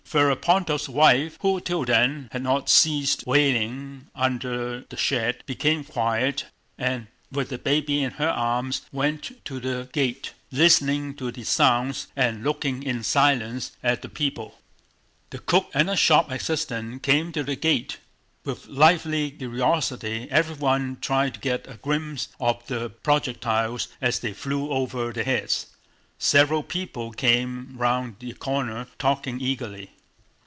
Ferapóntov's 0.11 0.89
wife, 0.89 1.37
who 1.39 1.61
till 1.61 1.85
then 1.85 2.27
had 2.33 2.43
not 2.43 2.67
ceased 2.67 3.25
wailing 3.25 4.07
under 4.13 4.81
the 4.89 4.97
shed, 4.97 5.41
became 5.45 5.85
quiet 5.85 6.47
and 6.77 7.07
with 7.31 7.47
the 7.47 7.57
baby 7.57 8.03
in 8.03 8.11
her 8.11 8.27
arms 8.27 8.81
went 8.91 9.31
to 9.45 9.57
the 9.61 9.87
gate, 9.93 10.33
listening 10.51 11.13
to 11.15 11.31
the 11.31 11.45
sounds 11.45 12.07
and 12.13 12.43
looking 12.43 12.83
in 12.83 13.03
silence 13.05 13.71
at 13.81 14.01
the 14.01 14.09
people. 14.09 14.59
The 15.29 15.39
cook 15.39 15.71
and 15.73 15.89
a 15.89 15.95
shop 15.95 16.29
assistant 16.29 17.03
came 17.03 17.31
to 17.31 17.43
the 17.43 17.55
gate. 17.55 17.97
With 18.43 18.67
lively 18.67 19.31
curiosity 19.31 20.27
everyone 20.29 20.97
tried 20.99 21.35
to 21.35 21.39
get 21.39 21.69
a 21.71 21.75
glimpse 21.75 22.27
of 22.37 22.67
the 22.67 22.89
projectiles 22.89 23.87
as 24.01 24.19
they 24.19 24.33
flew 24.33 24.71
over 24.71 25.13
their 25.13 25.23
heads. 25.23 25.67
Several 26.19 26.63
people 26.63 27.13
came 27.13 27.77
round 27.77 28.17
the 28.19 28.33
corner 28.33 28.87
talking 28.99 29.39
eagerly. 29.39 29.91